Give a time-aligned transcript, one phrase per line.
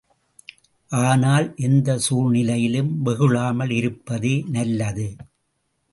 [0.91, 5.07] ஆனால், எந்தச் சூழ்நிலையிலும் வெகுளாமல் இருப்பதே நல்லது.